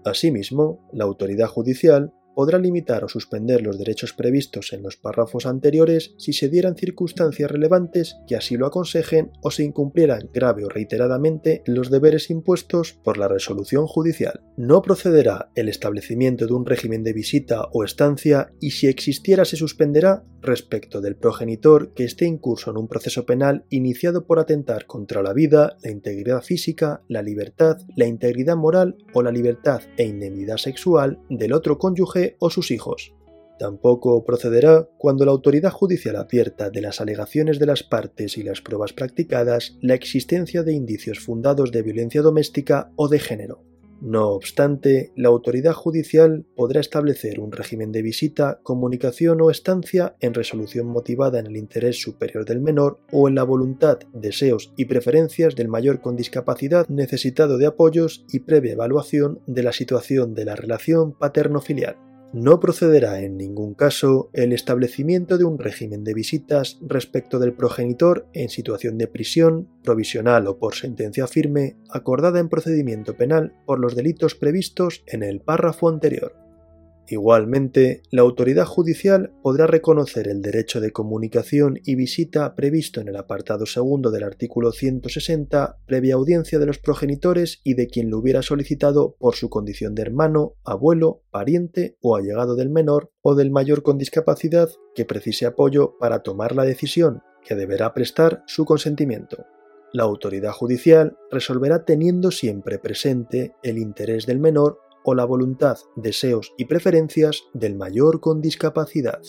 Asimismo, 0.05 0.89
la 0.93 1.05
autoridad 1.05 1.49
judicial 1.49 2.13
podrá 2.38 2.61
limitar 2.61 3.02
o 3.02 3.09
suspender 3.09 3.62
los 3.62 3.78
derechos 3.78 4.12
previstos 4.12 4.73
en 4.73 4.85
los 4.85 4.97
párrafos 4.97 5.45
anteriores 5.45 6.14
si 6.18 6.33
se 6.33 6.49
dieran 6.49 6.76
circunstancias 6.76 7.50
relevantes 7.50 8.16
que 8.28 8.37
así 8.37 8.57
lo 8.57 8.64
aconsejen 8.64 9.33
o 9.42 9.50
se 9.50 9.64
incumplieran 9.64 10.30
grave 10.33 10.64
o 10.64 10.68
reiteradamente 10.68 11.64
los 11.66 11.90
deberes 11.90 12.30
impuestos 12.30 12.92
por 12.92 13.18
la 13.18 13.26
resolución 13.26 13.88
judicial. 13.88 14.40
No 14.57 14.83
procederá 14.83 15.50
el 15.57 15.68
establecimiento 15.68 16.47
de 16.47 16.52
un 16.52 16.64
régimen 16.64 17.02
de 17.02 17.12
visita 17.12 17.64
o 17.73 17.83
estancia 17.83 18.52
y 18.61 18.71
si 18.71 18.87
existiera 18.87 19.45
se 19.45 19.57
suspenderá 19.57 20.23
respecto 20.40 21.00
del 21.00 21.16
progenitor 21.16 21.92
que 21.95 22.04
esté 22.04 22.25
incurso 22.25 22.71
en 22.71 22.76
un 22.76 22.87
proceso 22.87 23.26
penal 23.26 23.64
iniciado 23.71 24.26
por 24.26 24.38
atentar 24.38 24.87
contra 24.87 25.23
la 25.23 25.33
vida, 25.33 25.76
la 25.83 25.90
integridad 25.90 26.42
física, 26.42 27.02
la 27.09 27.23
libertad, 27.23 27.78
la 27.97 28.07
integridad 28.07 28.57
moral 28.57 28.97
o 29.12 29.23
la 29.23 29.33
libertad 29.33 29.83
e 29.97 30.04
indemnidad 30.04 30.59
sexual 30.59 31.18
del 31.28 31.52
otro 31.52 31.78
cónyuge 31.78 32.28
o 32.39 32.51
sus 32.51 32.71
hijos. 32.71 33.15
Tampoco 33.59 34.25
procederá 34.25 34.89
cuando 34.99 35.25
la 35.25 35.33
autoridad 35.33 35.73
judicial 35.73 36.17
advierta 36.17 36.71
de 36.71 36.81
las 36.81 37.01
alegaciones 37.01 37.59
de 37.59 37.67
las 37.67 37.83
partes 37.83 38.39
y 38.39 38.45
las 38.45 38.61
pruebas 38.61 38.93
practicadas 38.93 39.77
la 39.81 39.95
existencia 39.95 40.63
de 40.63 40.73
indicios 40.73 41.19
fundados 41.19 41.73
de 41.73 41.83
violencia 41.83 42.23
doméstica 42.23 42.93
o 42.95 43.09
de 43.09 43.19
género. 43.19 43.65
No 44.01 44.29
obstante, 44.29 45.11
la 45.17 45.29
autoridad 45.29 45.73
judicial 45.73 46.47
podrá 46.55 46.81
establecer 46.81 47.41
un 47.41 47.51
régimen 47.51 47.91
de 47.91 48.03
visita, 48.03 48.61
comunicación 48.63 49.41
o 49.41 49.51
estancia 49.51 50.15
en 50.21 50.35
resolución 50.35 50.87
motivada 50.87 51.41
en 51.41 51.49
el 51.49 51.57
interés 51.57 52.01
superior 52.01 52.45
del 52.45 52.61
menor 52.61 53.01
o 53.11 53.27
en 53.27 53.35
la 53.35 53.43
voluntad, 53.43 53.99
deseos 54.13 54.73
y 54.77 54.85
preferencias 54.85 55.57
del 55.57 55.67
mayor 55.67 56.01
con 56.01 56.15
discapacidad 56.15 56.87
necesitado 56.89 57.59
de 57.59 57.67
apoyos 57.67 58.25
y 58.31 58.39
previa 58.41 58.75
evaluación 58.75 59.41
de 59.49 59.65
la 59.65 59.73
situación 59.73 60.33
de 60.33 60.45
la 60.45 60.55
relación 60.55 61.13
paterno-filial. 61.13 62.08
No 62.33 62.61
procederá 62.61 63.23
en 63.23 63.39
ningún 63.39 63.73
caso 63.73 64.29
el 64.35 64.53
establecimiento 64.53 65.39
de 65.39 65.45
un 65.45 65.59
régimen 65.59 66.05
de 66.05 66.13
visitas 66.13 66.79
respecto 66.83 67.39
del 67.39 67.55
progenitor 67.55 68.27
en 68.35 68.51
situación 68.51 68.99
de 68.99 69.07
prisión, 69.07 69.69
provisional 69.83 70.47
o 70.47 70.59
por 70.59 70.75
sentencia 70.75 71.27
firme, 71.27 71.79
acordada 71.89 72.39
en 72.39 72.51
procedimiento 72.51 73.17
penal 73.17 73.55
por 73.65 73.79
los 73.79 73.97
delitos 73.97 74.35
previstos 74.35 75.05
en 75.07 75.23
el 75.23 75.41
párrafo 75.41 75.89
anterior. 75.89 76.48
Igualmente, 77.11 78.03
la 78.11 78.21
autoridad 78.21 78.67
judicial 78.67 79.33
podrá 79.43 79.67
reconocer 79.67 80.29
el 80.29 80.43
derecho 80.43 80.79
de 80.79 80.93
comunicación 80.93 81.81
y 81.83 81.95
visita 81.95 82.55
previsto 82.55 83.00
en 83.00 83.09
el 83.09 83.17
apartado 83.17 83.65
segundo 83.65 84.11
del 84.11 84.25
artículo 84.25 84.73
160 84.73 85.79
previa 85.87 86.17
audiencia 86.17 86.59
de 86.59 86.67
los 86.67 86.79
progenitores 86.79 87.61
y 87.65 87.75
de 87.75 87.87
quien 87.87 88.11
lo 88.11 88.19
hubiera 88.19 88.43
solicitado 88.43 89.17
por 89.19 89.37
su 89.37 89.49
condición 89.49 89.95
de 89.95 90.03
hermano, 90.03 90.57
abuelo, 90.65 91.23
pariente 91.31 91.97
o 92.03 92.15
allegado 92.15 92.57
del 92.57 92.69
menor 92.69 93.11
o 93.23 93.35
del 93.35 93.50
mayor 93.50 93.83
con 93.83 93.97
discapacidad 93.97 94.69
que 94.95 95.07
precise 95.07 95.47
apoyo 95.47 95.97
para 95.99 96.23
tomar 96.23 96.55
la 96.55 96.65
decisión, 96.65 97.23
que 97.43 97.55
deberá 97.55 97.95
prestar 97.95 98.43
su 98.47 98.67
consentimiento. 98.67 99.47
La 99.95 100.03
autoridad 100.03 100.53
judicial 100.53 101.17
resolverá 101.31 101.87
teniendo 101.87 102.31
siempre 102.31 102.79
presente 102.79 103.55
el 103.62 103.79
interés 103.79 104.27
del 104.27 104.38
menor 104.38 104.81
o 105.09 105.15
la 105.15 105.25
voluntad, 105.25 105.79
deseos 105.97 106.53
y 106.59 106.67
preferencias 106.67 107.45
del 107.55 107.77
mayor 107.77 108.21
con 108.21 108.43
discapacidad. 108.43 109.23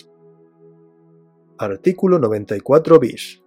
Artículo 1.57 2.19
94 2.19 2.99
bis. 2.99 3.41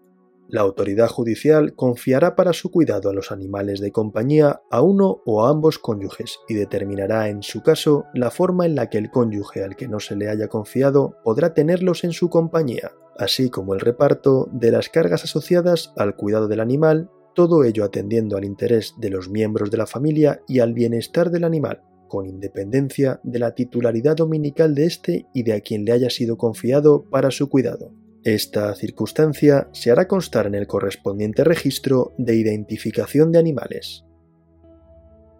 La 0.48 0.62
autoridad 0.62 1.08
judicial 1.08 1.74
confiará 1.74 2.34
para 2.34 2.54
su 2.54 2.70
cuidado 2.70 3.10
a 3.10 3.12
los 3.12 3.32
animales 3.32 3.80
de 3.80 3.92
compañía 3.92 4.62
a 4.70 4.80
uno 4.80 5.20
o 5.26 5.44
a 5.44 5.50
ambos 5.50 5.78
cónyuges 5.78 6.38
y 6.48 6.54
determinará 6.54 7.28
en 7.28 7.42
su 7.42 7.62
caso 7.62 8.06
la 8.14 8.30
forma 8.30 8.64
en 8.64 8.76
la 8.76 8.88
que 8.88 8.96
el 8.96 9.10
cónyuge 9.10 9.62
al 9.62 9.76
que 9.76 9.88
no 9.88 10.00
se 10.00 10.16
le 10.16 10.30
haya 10.30 10.48
confiado 10.48 11.16
podrá 11.24 11.52
tenerlos 11.52 12.02
en 12.02 12.12
su 12.12 12.30
compañía, 12.30 12.92
así 13.18 13.50
como 13.50 13.74
el 13.74 13.80
reparto 13.80 14.48
de 14.52 14.70
las 14.70 14.88
cargas 14.88 15.24
asociadas 15.24 15.92
al 15.98 16.16
cuidado 16.16 16.48
del 16.48 16.60
animal, 16.60 17.10
todo 17.34 17.62
ello 17.64 17.84
atendiendo 17.84 18.38
al 18.38 18.46
interés 18.46 18.94
de 18.96 19.10
los 19.10 19.28
miembros 19.28 19.70
de 19.70 19.76
la 19.76 19.86
familia 19.86 20.40
y 20.48 20.60
al 20.60 20.72
bienestar 20.72 21.30
del 21.30 21.44
animal, 21.44 21.82
con 22.12 22.26
independencia 22.26 23.20
de 23.22 23.38
la 23.38 23.54
titularidad 23.54 24.16
dominical 24.16 24.74
de 24.74 24.84
éste 24.84 25.26
y 25.32 25.44
de 25.44 25.54
a 25.54 25.62
quien 25.62 25.86
le 25.86 25.92
haya 25.92 26.10
sido 26.10 26.36
confiado 26.36 27.08
para 27.08 27.30
su 27.30 27.48
cuidado. 27.48 27.94
Esta 28.22 28.74
circunstancia 28.74 29.70
se 29.72 29.90
hará 29.90 30.06
constar 30.08 30.46
en 30.46 30.54
el 30.54 30.66
correspondiente 30.66 31.42
registro 31.42 32.12
de 32.18 32.36
identificación 32.36 33.32
de 33.32 33.38
animales. 33.38 34.04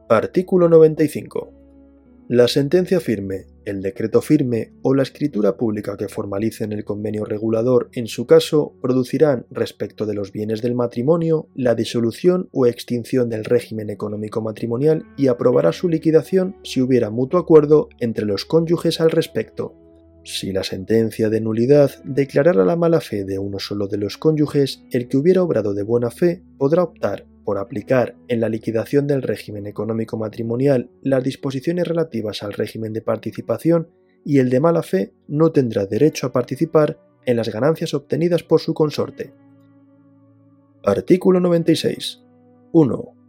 Artículo 0.09 0.71
95. 0.71 1.62
La 2.35 2.49
sentencia 2.49 2.99
firme, 2.99 3.45
el 3.67 3.83
decreto 3.83 4.23
firme 4.23 4.73
o 4.81 4.95
la 4.95 5.03
escritura 5.03 5.59
pública 5.59 5.99
que 5.99 6.09
formalicen 6.09 6.73
el 6.73 6.83
convenio 6.83 7.27
regulador 7.27 7.91
en 7.93 8.07
su 8.07 8.27
caso 8.27 8.73
producirán 8.81 9.45
respecto 9.51 10.07
de 10.07 10.15
los 10.15 10.33
bienes 10.33 10.63
del 10.63 10.75
matrimonio 10.75 11.51
la 11.55 11.75
disolución 11.75 12.49
o 12.51 12.65
extinción 12.65 13.29
del 13.29 13.45
régimen 13.45 13.91
económico 13.91 14.41
matrimonial 14.41 15.05
y 15.19 15.27
aprobará 15.27 15.73
su 15.73 15.91
liquidación 15.91 16.57
si 16.65 16.81
hubiera 16.81 17.11
mutuo 17.11 17.39
acuerdo 17.39 17.91
entre 18.01 18.25
los 18.25 18.47
cónyuges 18.47 19.03
al 19.03 19.11
respecto. 19.11 19.82
Si 20.25 20.53
la 20.53 20.63
sentencia 20.63 21.29
de 21.31 21.41
nulidad 21.41 21.91
declarara 22.05 22.65
la 22.65 22.77
mala 22.77 23.01
fe 23.01 23.25
de 23.25 23.39
uno 23.39 23.59
solo 23.59 23.89
de 23.89 23.99
los 23.99 24.19
cónyuges, 24.19 24.85
el 24.93 25.09
que 25.09 25.17
hubiera 25.17 25.43
obrado 25.43 25.75
de 25.75 25.83
buena 25.83 26.11
fe 26.11 26.43
podrá 26.59 26.85
optar 26.85 27.27
por 27.45 27.59
aplicar 27.59 28.15
en 28.29 28.41
la 28.41 28.49
liquidación 28.49 29.09
del 29.09 29.23
régimen 29.23 29.67
económico 29.67 30.17
matrimonial 30.17 30.91
las 31.03 31.25
disposiciones 31.25 31.89
relativas 31.89 32.45
al 32.45 32.53
régimen 32.53 32.93
de 32.93 33.03
participación 33.03 33.89
y 34.25 34.39
el 34.39 34.49
de 34.49 34.61
mala 34.61 34.85
fe 34.85 35.13
no 35.27 35.51
tendrá 35.51 35.87
derecho 35.87 36.29
a 36.29 36.33
participar 36.33 37.01
en 37.27 37.37
las 37.37 37.49
ganancias 37.49 37.93
obtenidas 37.95 38.45
por 38.45 38.61
su 38.61 38.75
consorte. 38.75 39.33
Artículo 40.85 41.41
96. 41.41 42.23
1. 42.73 43.22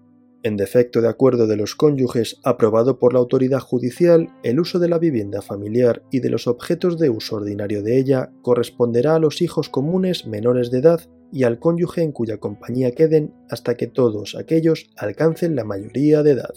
En 0.43 0.57
defecto 0.57 1.01
de 1.01 1.07
acuerdo 1.07 1.47
de 1.47 1.55
los 1.55 1.73
cónyuges 1.73 2.41
aprobado 2.43 2.99
por 2.99 3.13
la 3.13 3.19
autoridad 3.19 3.61
judicial, 3.61 4.27
el 4.43 4.59
uso 4.59 4.77
de 4.77 4.89
la 4.89 4.99
vivienda 4.99 5.41
familiar 5.41 6.03
y 6.11 6.19
de 6.19 6.29
los 6.29 6.47
objetos 6.47 6.99
de 6.99 7.09
uso 7.09 7.37
ordinario 7.37 7.81
de 7.81 7.97
ella 7.97 8.29
corresponderá 8.41 9.15
a 9.15 9.19
los 9.19 9.41
hijos 9.41 9.69
comunes 9.69 10.27
menores 10.27 10.69
de 10.69 10.79
edad 10.79 10.99
y 11.31 11.43
al 11.43 11.59
cónyuge 11.59 12.01
en 12.01 12.11
cuya 12.11 12.39
compañía 12.39 12.91
queden 12.91 13.33
hasta 13.49 13.75
que 13.75 13.87
todos 13.87 14.35
aquellos 14.35 14.89
alcancen 14.97 15.55
la 15.55 15.63
mayoría 15.63 16.23
de 16.23 16.31
edad. 16.31 16.53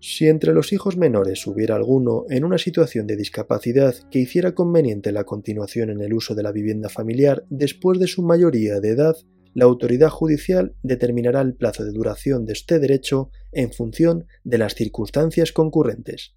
Si 0.00 0.26
entre 0.26 0.54
los 0.54 0.72
hijos 0.72 0.96
menores 0.96 1.46
hubiera 1.46 1.76
alguno 1.76 2.24
en 2.30 2.44
una 2.44 2.56
situación 2.56 3.06
de 3.06 3.16
discapacidad 3.16 3.94
que 4.10 4.20
hiciera 4.20 4.54
conveniente 4.54 5.12
la 5.12 5.24
continuación 5.24 5.90
en 5.90 6.00
el 6.00 6.14
uso 6.14 6.34
de 6.34 6.44
la 6.44 6.52
vivienda 6.52 6.88
familiar 6.88 7.44
después 7.50 7.98
de 7.98 8.06
su 8.06 8.22
mayoría 8.22 8.80
de 8.80 8.90
edad, 8.90 9.16
la 9.54 9.64
autoridad 9.64 10.10
judicial 10.10 10.74
determinará 10.82 11.40
el 11.40 11.54
plazo 11.54 11.84
de 11.84 11.92
duración 11.92 12.46
de 12.46 12.52
este 12.52 12.78
derecho 12.78 13.30
en 13.52 13.72
función 13.72 14.26
de 14.44 14.58
las 14.58 14.74
circunstancias 14.74 15.52
concurrentes. 15.52 16.34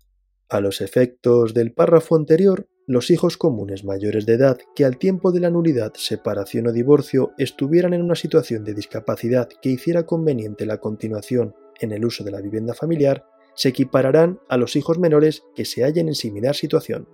A 0.50 0.60
los 0.60 0.82
efectos 0.82 1.54
del 1.54 1.74
párrafo 1.74 2.16
anterior, 2.16 2.68
los 2.88 3.10
hijos 3.10 3.38
comunes 3.38 3.86
mayores 3.86 4.26
de 4.26 4.34
edad 4.34 4.58
que 4.76 4.84
al 4.84 4.98
tiempo 4.98 5.32
de 5.32 5.40
la 5.40 5.50
nulidad, 5.50 5.94
separación 5.96 6.68
o 6.68 6.74
divorcio 6.74 7.32
estuvieran 7.38 7.94
en 7.94 8.02
una 8.02 8.16
situación 8.16 8.64
de 8.64 8.74
discapacidad 8.74 9.48
que 9.62 9.70
hiciera 9.70 10.06
conveniente 10.06 10.66
la 10.66 10.80
continuación 10.80 11.56
en 11.80 11.92
el 11.94 12.04
uso 12.04 12.24
de 12.24 12.32
la 12.32 12.42
vivienda 12.42 12.74
familiar, 12.74 13.24
se 13.56 13.70
equipararán 13.70 14.40
a 14.50 14.58
los 14.58 14.76
hijos 14.76 15.00
menores 15.00 15.44
que 15.56 15.66
se 15.66 15.84
hallen 15.84 16.08
en 16.08 16.16
similar 16.16 16.56
situación. 16.56 17.08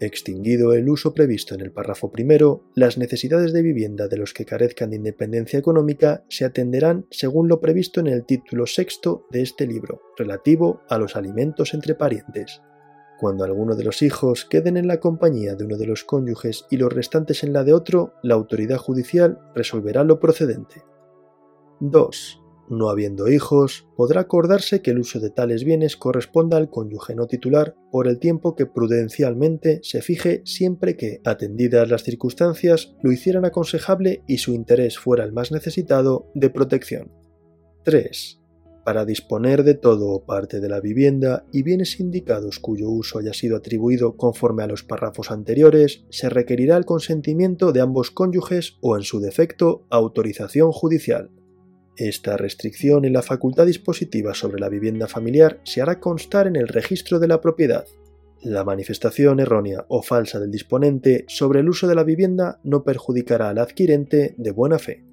Extinguido 0.00 0.72
el 0.72 0.88
uso 0.88 1.14
previsto 1.14 1.54
en 1.54 1.60
el 1.60 1.70
párrafo 1.70 2.10
primero, 2.10 2.64
las 2.74 2.98
necesidades 2.98 3.52
de 3.52 3.62
vivienda 3.62 4.08
de 4.08 4.16
los 4.16 4.34
que 4.34 4.44
carezcan 4.44 4.90
de 4.90 4.96
independencia 4.96 5.58
económica 5.58 6.24
se 6.28 6.44
atenderán 6.44 7.06
según 7.10 7.48
lo 7.48 7.60
previsto 7.60 8.00
en 8.00 8.08
el 8.08 8.24
título 8.24 8.66
sexto 8.66 9.26
de 9.30 9.42
este 9.42 9.66
libro, 9.66 10.02
relativo 10.16 10.82
a 10.88 10.98
los 10.98 11.14
alimentos 11.14 11.74
entre 11.74 11.94
parientes. 11.94 12.60
Cuando 13.20 13.44
alguno 13.44 13.76
de 13.76 13.84
los 13.84 14.02
hijos 14.02 14.44
queden 14.44 14.76
en 14.76 14.88
la 14.88 14.98
compañía 14.98 15.54
de 15.54 15.64
uno 15.64 15.76
de 15.76 15.86
los 15.86 16.02
cónyuges 16.02 16.66
y 16.70 16.76
los 16.76 16.92
restantes 16.92 17.44
en 17.44 17.52
la 17.52 17.62
de 17.62 17.72
otro, 17.72 18.14
la 18.22 18.34
autoridad 18.34 18.78
judicial 18.78 19.38
resolverá 19.54 20.02
lo 20.02 20.18
procedente. 20.18 20.82
2. 21.80 22.43
No 22.68 22.88
habiendo 22.88 23.28
hijos, 23.28 23.86
podrá 23.96 24.22
acordarse 24.22 24.80
que 24.80 24.92
el 24.92 24.98
uso 24.98 25.20
de 25.20 25.30
tales 25.30 25.64
bienes 25.64 25.96
corresponda 25.96 26.56
al 26.56 26.70
cónyuge 26.70 27.14
no 27.14 27.26
titular 27.26 27.76
por 27.90 28.08
el 28.08 28.18
tiempo 28.18 28.54
que 28.54 28.66
prudencialmente 28.66 29.80
se 29.82 30.00
fije 30.00 30.42
siempre 30.44 30.96
que, 30.96 31.20
atendidas 31.24 31.90
las 31.90 32.04
circunstancias, 32.04 32.94
lo 33.02 33.12
hicieran 33.12 33.44
aconsejable 33.44 34.22
y 34.26 34.38
su 34.38 34.54
interés 34.54 34.98
fuera 34.98 35.24
el 35.24 35.32
más 35.32 35.52
necesitado 35.52 36.30
de 36.34 36.50
protección. 36.50 37.12
3 37.84 38.40
para 38.84 39.04
disponer 39.04 39.64
de 39.64 39.74
todo 39.74 40.10
o 40.10 40.24
parte 40.24 40.60
de 40.60 40.68
la 40.68 40.80
vivienda 40.80 41.46
y 41.52 41.62
bienes 41.62 41.98
indicados 41.98 42.58
cuyo 42.58 42.90
uso 42.90 43.18
haya 43.18 43.32
sido 43.32 43.56
atribuido 43.56 44.16
conforme 44.16 44.62
a 44.62 44.66
los 44.66 44.84
párrafos 44.84 45.30
anteriores, 45.30 46.04
se 46.10 46.28
requerirá 46.28 46.76
el 46.76 46.84
consentimiento 46.84 47.72
de 47.72 47.80
ambos 47.80 48.10
cónyuges 48.10 48.76
o, 48.82 48.96
en 48.96 49.02
su 49.02 49.20
defecto, 49.20 49.86
autorización 49.90 50.70
judicial. 50.70 51.30
Esta 51.96 52.36
restricción 52.36 53.04
en 53.04 53.12
la 53.12 53.22
facultad 53.22 53.66
dispositiva 53.66 54.34
sobre 54.34 54.58
la 54.58 54.68
vivienda 54.68 55.06
familiar 55.06 55.60
se 55.62 55.80
hará 55.80 56.00
constar 56.00 56.48
en 56.48 56.56
el 56.56 56.66
registro 56.66 57.20
de 57.20 57.28
la 57.28 57.40
propiedad. 57.40 57.86
La 58.42 58.64
manifestación 58.64 59.38
errónea 59.38 59.86
o 59.88 60.02
falsa 60.02 60.40
del 60.40 60.50
disponente 60.50 61.24
sobre 61.28 61.60
el 61.60 61.68
uso 61.68 61.86
de 61.86 61.94
la 61.94 62.02
vivienda 62.02 62.60
no 62.64 62.82
perjudicará 62.82 63.48
al 63.48 63.58
adquirente 63.58 64.34
de 64.36 64.50
buena 64.50 64.78
fe. 64.78 65.04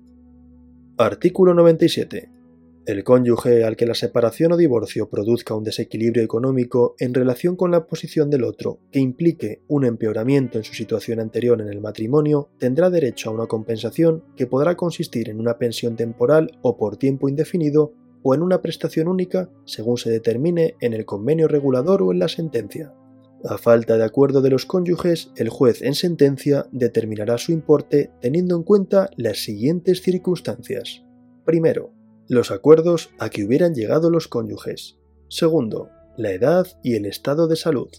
Artículo 0.98 1.54
97. 1.54 2.41
El 2.88 3.04
cónyuge 3.04 3.64
al 3.64 3.76
que 3.76 3.86
la 3.86 3.94
separación 3.94 4.54
o 4.54 4.58
divorcio 4.58 5.08
produzca 5.08 5.54
un 5.54 5.64
desequilibrio 5.64 6.24
económico 6.24 6.96
en 6.98 7.14
relación 7.14 7.56
con 7.56 7.70
la 7.70 7.86
posición 7.86 8.32
del 8.32 8.44
otro 8.44 8.80
que 8.92 9.00
implique 9.00 9.62
un 9.68 9.86
empeoramiento 9.86 10.58
en 10.58 10.64
su 10.64 10.74
situación 10.74 11.20
anterior 11.20 11.62
en 11.62 11.68
el 11.68 11.80
matrimonio 11.80 12.50
tendrá 12.58 12.90
derecho 12.90 13.30
a 13.30 13.34
una 13.34 13.46
compensación 13.46 14.24
que 14.36 14.48
podrá 14.48 14.76
consistir 14.78 15.30
en 15.30 15.40
una 15.40 15.60
pensión 15.60 15.96
temporal 15.96 16.58
o 16.64 16.76
por 16.76 16.98
tiempo 16.98 17.30
indefinido 17.30 17.94
o 18.24 18.34
en 18.34 18.42
una 18.42 18.64
prestación 18.64 19.08
única 19.08 19.52
según 19.66 19.98
se 19.98 20.10
determine 20.10 20.74
en 20.82 20.94
el 20.94 21.06
convenio 21.06 21.48
regulador 21.48 22.02
o 22.02 22.12
en 22.12 22.18
la 22.18 22.30
sentencia. 22.30 22.96
A 23.44 23.60
falta 23.60 23.98
de 23.98 24.06
acuerdo 24.06 24.42
de 24.42 24.50
los 24.50 24.66
cónyuges, 24.66 25.32
el 25.36 25.50
juez 25.50 25.84
en 25.84 25.94
sentencia 25.94 26.66
determinará 26.72 27.38
su 27.38 27.52
importe 27.52 28.12
teniendo 28.22 28.56
en 28.56 28.64
cuenta 28.64 29.12
las 29.18 29.38
siguientes 29.38 30.02
circunstancias. 30.02 31.04
Primero, 31.46 31.92
los 32.32 32.50
acuerdos 32.50 33.10
a 33.20 33.30
que 33.30 33.44
hubieran 33.44 33.76
llegado 33.76 34.10
los 34.10 34.30
cónyuges. 34.30 34.98
Segundo, 35.28 35.90
la 36.16 36.32
edad 36.32 36.66
y 36.82 36.96
el 36.96 37.06
estado 37.06 37.50
de 37.50 37.58
salud. 37.58 37.90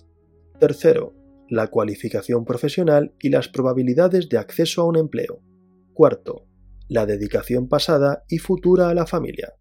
Tercero, 0.59 1.13
la 1.51 1.67
cualificación 1.67 2.47
profesional 2.47 3.13
y 3.21 3.29
las 3.29 3.49
probabilidades 3.49 4.31
de 4.31 4.39
acceso 4.39 4.81
a 4.81 4.85
un 4.87 4.97
empleo. 4.97 5.43
Cuarto, 5.93 6.47
la 6.89 7.05
dedicación 7.05 7.69
pasada 7.69 8.25
y 8.27 8.39
futura 8.39 8.89
a 8.89 8.95
la 8.95 9.05
familia. 9.05 9.53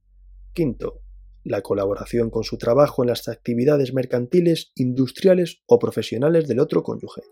Quinto, 0.54 1.02
la 1.44 1.62
colaboración 1.62 2.30
con 2.30 2.46
su 2.46 2.58
trabajo 2.58 3.04
en 3.04 3.10
las 3.10 3.28
actividades 3.28 3.94
mercantiles, 3.94 4.72
industriales 4.76 5.64
o 5.68 5.80
profesionales 5.80 6.48
del 6.48 6.62
otro 6.62 6.82
cónyuge. 6.82 7.24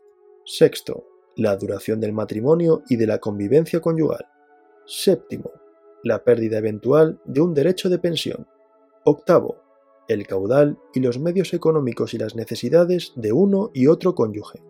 Sexto, 0.46 1.08
la 1.38 1.56
duración 1.56 2.02
del 2.02 2.12
matrimonio 2.12 2.84
y 2.90 2.98
de 2.98 3.08
la 3.08 3.20
convivencia 3.20 3.80
conyugal. 3.80 4.26
Séptimo, 4.86 5.52
la 6.04 6.24
pérdida 6.24 6.58
eventual 6.58 7.20
de 7.26 7.42
un 7.42 7.54
derecho 7.54 7.90
de 7.90 8.00
pensión. 8.00 8.48
Octavo, 9.06 9.58
el 10.08 10.26
caudal 10.26 10.78
y 10.94 11.00
los 11.00 11.20
medios 11.20 11.54
económicos 11.54 12.14
y 12.14 12.18
las 12.18 12.36
necesidades 12.36 13.14
de 13.16 13.32
uno 13.32 13.72
y 13.74 13.88
otro 13.88 14.16
cónyuge. 14.16 14.64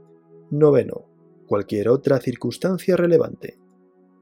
Noveno, 0.51 1.05
cualquier 1.48 1.89
otra 1.89 2.19
circunstancia 2.19 2.95
relevante. 2.95 3.57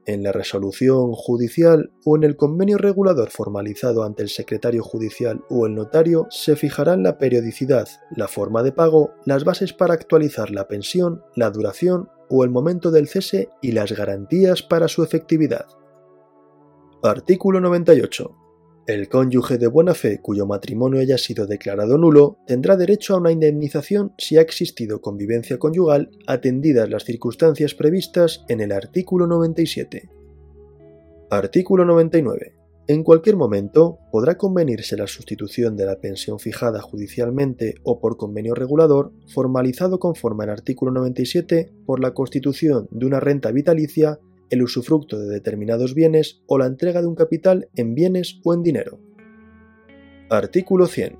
En 0.06 0.22
la 0.22 0.32
resolución 0.32 1.12
judicial 1.12 1.90
o 2.04 2.16
en 2.16 2.24
el 2.24 2.36
convenio 2.36 2.78
regulador 2.78 3.28
formalizado 3.28 4.04
ante 4.04 4.22
el 4.22 4.30
secretario 4.30 4.82
judicial 4.82 5.44
o 5.50 5.66
el 5.66 5.74
notario 5.74 6.26
se 6.30 6.56
fijarán 6.56 7.02
la 7.02 7.18
periodicidad, 7.18 7.88
la 8.16 8.26
forma 8.26 8.62
de 8.62 8.72
pago, 8.72 9.10
las 9.26 9.44
bases 9.44 9.74
para 9.74 9.92
actualizar 9.92 10.50
la 10.50 10.66
pensión, 10.66 11.22
la 11.36 11.50
duración 11.50 12.08
o 12.30 12.42
el 12.42 12.48
momento 12.48 12.90
del 12.90 13.08
cese 13.08 13.50
y 13.60 13.72
las 13.72 13.92
garantías 13.92 14.62
para 14.62 14.88
su 14.88 15.02
efectividad. 15.02 15.66
Artículo 17.04 17.60
98. 17.60 18.34
El 18.88 19.08
cónyuge 19.08 19.56
de 19.56 19.68
buena 19.68 19.94
fe 19.94 20.20
cuyo 20.20 20.46
matrimonio 20.46 20.98
haya 20.98 21.16
sido 21.16 21.46
declarado 21.46 21.96
nulo 21.96 22.38
tendrá 22.44 22.76
derecho 22.76 23.14
a 23.14 23.18
una 23.18 23.30
indemnización 23.30 24.14
si 24.18 24.36
ha 24.36 24.40
existido 24.40 25.00
convivencia 25.00 25.60
conyugal 25.60 26.10
atendidas 26.26 26.90
las 26.90 27.04
circunstancias 27.04 27.74
previstas 27.74 28.44
en 28.48 28.60
el 28.60 28.72
artículo 28.72 29.28
97. 29.28 30.10
Artículo 31.30 31.84
99. 31.84 32.56
En 32.88 33.04
cualquier 33.04 33.36
momento 33.36 34.00
podrá 34.10 34.36
convenirse 34.36 34.96
la 34.96 35.06
sustitución 35.06 35.76
de 35.76 35.86
la 35.86 36.00
pensión 36.00 36.40
fijada 36.40 36.80
judicialmente 36.80 37.76
o 37.84 38.00
por 38.00 38.16
convenio 38.16 38.56
regulador, 38.56 39.12
formalizado 39.32 40.00
conforme 40.00 40.42
al 40.44 40.50
artículo 40.50 40.90
97 40.90 41.70
por 41.86 42.00
la 42.00 42.12
constitución 42.12 42.88
de 42.90 43.06
una 43.06 43.20
renta 43.20 43.52
vitalicia 43.52 44.18
el 44.50 44.62
usufructo 44.62 45.18
de 45.18 45.28
determinados 45.28 45.94
bienes 45.94 46.42
o 46.46 46.58
la 46.58 46.66
entrega 46.66 47.00
de 47.00 47.08
un 47.08 47.14
capital 47.14 47.68
en 47.74 47.94
bienes 47.94 48.40
o 48.44 48.54
en 48.54 48.62
dinero. 48.62 49.00
Artículo 50.30 50.86
100. 50.86 51.18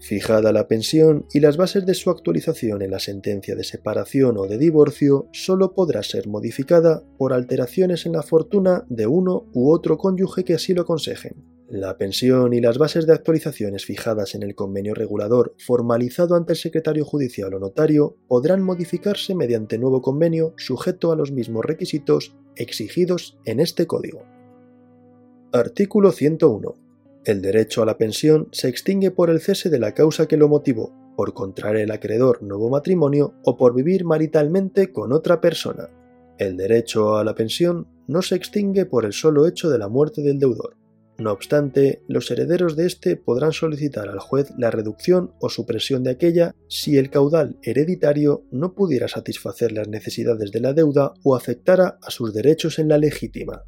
Fijada 0.00 0.52
la 0.52 0.66
pensión 0.66 1.26
y 1.32 1.40
las 1.40 1.58
bases 1.58 1.84
de 1.84 1.94
su 1.94 2.08
actualización 2.08 2.80
en 2.80 2.90
la 2.90 2.98
sentencia 2.98 3.54
de 3.54 3.64
separación 3.64 4.38
o 4.38 4.46
de 4.46 4.56
divorcio, 4.56 5.28
sólo 5.32 5.74
podrá 5.74 6.02
ser 6.02 6.26
modificada 6.26 7.04
por 7.18 7.34
alteraciones 7.34 8.06
en 8.06 8.12
la 8.12 8.22
fortuna 8.22 8.86
de 8.88 9.06
uno 9.06 9.46
u 9.52 9.70
otro 9.70 9.98
cónyuge 9.98 10.42
que 10.42 10.54
así 10.54 10.72
lo 10.72 10.82
aconsejen. 10.82 11.59
La 11.70 11.96
pensión 11.96 12.52
y 12.52 12.60
las 12.60 12.78
bases 12.78 13.06
de 13.06 13.12
actualizaciones 13.12 13.84
fijadas 13.84 14.34
en 14.34 14.42
el 14.42 14.56
convenio 14.56 14.92
regulador 14.92 15.54
formalizado 15.56 16.34
ante 16.34 16.54
el 16.54 16.58
secretario 16.58 17.04
judicial 17.04 17.54
o 17.54 17.60
notario 17.60 18.16
podrán 18.26 18.60
modificarse 18.60 19.36
mediante 19.36 19.78
nuevo 19.78 20.02
convenio 20.02 20.52
sujeto 20.56 21.12
a 21.12 21.16
los 21.16 21.30
mismos 21.30 21.64
requisitos 21.64 22.34
exigidos 22.56 23.38
en 23.44 23.60
este 23.60 23.86
código. 23.86 24.24
Artículo 25.52 26.10
101. 26.10 26.74
El 27.24 27.40
derecho 27.40 27.84
a 27.84 27.86
la 27.86 27.96
pensión 27.96 28.48
se 28.50 28.68
extingue 28.68 29.12
por 29.12 29.30
el 29.30 29.40
cese 29.40 29.70
de 29.70 29.78
la 29.78 29.94
causa 29.94 30.26
que 30.26 30.36
lo 30.36 30.48
motivó, 30.48 30.92
por 31.14 31.34
contraer 31.34 31.76
el 31.76 31.92
acreedor 31.92 32.42
nuevo 32.42 32.68
matrimonio 32.68 33.34
o 33.44 33.56
por 33.56 33.76
vivir 33.76 34.04
maritalmente 34.04 34.90
con 34.90 35.12
otra 35.12 35.40
persona. 35.40 35.88
El 36.36 36.56
derecho 36.56 37.16
a 37.16 37.22
la 37.22 37.36
pensión 37.36 37.86
no 38.08 38.22
se 38.22 38.34
extingue 38.34 38.86
por 38.86 39.04
el 39.04 39.12
solo 39.12 39.46
hecho 39.46 39.70
de 39.70 39.78
la 39.78 39.86
muerte 39.86 40.20
del 40.20 40.40
deudor. 40.40 40.79
No 41.20 41.32
obstante, 41.32 42.02
los 42.08 42.30
herederos 42.30 42.76
de 42.76 42.86
éste 42.86 43.14
podrán 43.14 43.52
solicitar 43.52 44.08
al 44.08 44.20
juez 44.20 44.54
la 44.56 44.70
reducción 44.70 45.34
o 45.38 45.50
supresión 45.50 46.02
de 46.02 46.12
aquella 46.12 46.54
si 46.66 46.96
el 46.96 47.10
caudal 47.10 47.58
hereditario 47.62 48.44
no 48.50 48.72
pudiera 48.72 49.06
satisfacer 49.06 49.70
las 49.70 49.86
necesidades 49.86 50.50
de 50.50 50.60
la 50.60 50.72
deuda 50.72 51.12
o 51.22 51.36
afectara 51.36 51.98
a 52.00 52.10
sus 52.10 52.32
derechos 52.32 52.78
en 52.78 52.88
la 52.88 52.96
legítima. 52.96 53.64